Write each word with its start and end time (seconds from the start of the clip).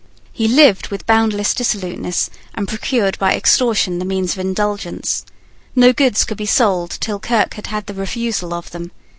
He 0.33 0.47
lived 0.47 0.87
with 0.87 1.05
boundless 1.05 1.53
dissoluteness, 1.53 2.31
and 2.55 2.67
procured 2.67 3.19
by 3.19 3.35
extortion 3.35 3.99
the 3.99 4.03
means 4.05 4.33
of 4.33 4.39
indulgence. 4.39 5.23
No 5.75 5.93
goods 5.93 6.23
could 6.23 6.37
be 6.37 6.47
sold 6.47 6.97
till 6.99 7.19
Kirke 7.19 7.53
had 7.53 7.67
had 7.67 7.85
the 7.85 7.93
refusal 7.93 8.51
of 8.51 8.71
them. 8.71 8.89